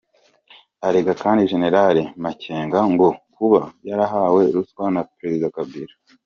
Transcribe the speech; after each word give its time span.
Arega 0.87 1.13
kandi 1.23 1.49
General 1.51 1.97
Makenga 2.23 2.79
ngo 2.91 3.07
kuba 3.35 3.61
yarahawe 3.87 4.41
ruswa 4.55 4.83
na 4.95 5.01
Perezida 5.15 5.47
Kabila. 5.55 5.93